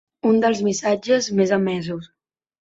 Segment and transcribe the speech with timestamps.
[0.27, 2.09] Un dels missatges més emesos.